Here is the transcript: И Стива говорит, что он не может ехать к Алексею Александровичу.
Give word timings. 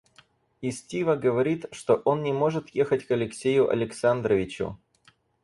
И 0.61 0.71
Стива 0.71 1.15
говорит, 1.15 1.67
что 1.71 2.01
он 2.05 2.23
не 2.23 2.33
может 2.33 2.69
ехать 2.69 3.05
к 3.05 3.11
Алексею 3.11 3.69
Александровичу. 3.69 4.79